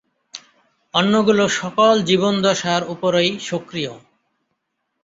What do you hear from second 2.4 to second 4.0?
দশার উপরই সক্রিয়।